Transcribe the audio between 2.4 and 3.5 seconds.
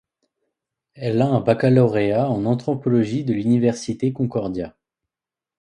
anthropologie de